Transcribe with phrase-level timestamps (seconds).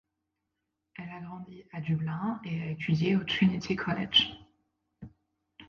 [0.95, 4.33] Elle a grandi à Dublin et a étudié au Trinity College.